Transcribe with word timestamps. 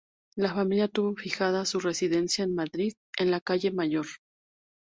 La 0.35 0.51
familia 0.51 0.87
tuvo 0.87 1.13
fijada 1.15 1.63
su 1.63 1.79
residencia 1.79 2.43
en 2.43 2.55
Madrid, 2.55 2.95
en 3.19 3.29
la 3.29 3.39
calle 3.39 3.69
Mayor. 3.69 4.07